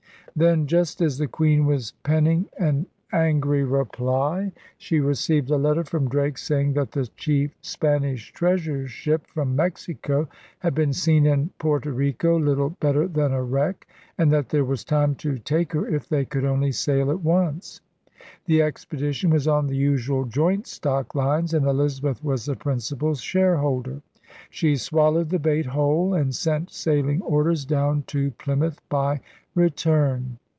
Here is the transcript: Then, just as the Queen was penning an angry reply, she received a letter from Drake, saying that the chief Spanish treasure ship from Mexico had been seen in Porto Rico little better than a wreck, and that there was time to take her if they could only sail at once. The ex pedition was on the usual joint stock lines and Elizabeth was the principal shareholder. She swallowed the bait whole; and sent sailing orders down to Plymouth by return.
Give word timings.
Then, 0.33 0.65
just 0.65 1.01
as 1.01 1.17
the 1.17 1.27
Queen 1.27 1.65
was 1.65 1.91
penning 2.03 2.45
an 2.57 2.85
angry 3.11 3.65
reply, 3.65 4.53
she 4.77 5.01
received 5.01 5.51
a 5.51 5.57
letter 5.57 5.83
from 5.83 6.07
Drake, 6.07 6.37
saying 6.37 6.71
that 6.75 6.91
the 6.93 7.07
chief 7.17 7.51
Spanish 7.61 8.31
treasure 8.31 8.87
ship 8.87 9.27
from 9.27 9.57
Mexico 9.57 10.29
had 10.59 10.73
been 10.73 10.93
seen 10.93 11.25
in 11.25 11.49
Porto 11.59 11.91
Rico 11.91 12.39
little 12.39 12.69
better 12.69 13.09
than 13.09 13.33
a 13.33 13.43
wreck, 13.43 13.87
and 14.17 14.31
that 14.31 14.47
there 14.47 14.63
was 14.63 14.85
time 14.85 15.15
to 15.15 15.37
take 15.37 15.73
her 15.73 15.85
if 15.85 16.07
they 16.07 16.23
could 16.23 16.45
only 16.45 16.71
sail 16.71 17.11
at 17.11 17.21
once. 17.21 17.81
The 18.45 18.61
ex 18.61 18.85
pedition 18.85 19.31
was 19.33 19.49
on 19.49 19.67
the 19.67 19.75
usual 19.75 20.23
joint 20.23 20.65
stock 20.65 21.13
lines 21.13 21.53
and 21.53 21.65
Elizabeth 21.65 22.23
was 22.23 22.45
the 22.45 22.55
principal 22.55 23.15
shareholder. 23.15 24.01
She 24.49 24.77
swallowed 24.77 25.29
the 25.29 25.39
bait 25.39 25.65
whole; 25.65 26.13
and 26.13 26.33
sent 26.33 26.71
sailing 26.71 27.21
orders 27.21 27.65
down 27.65 28.03
to 28.07 28.31
Plymouth 28.31 28.79
by 28.87 29.19
return. 29.53 30.37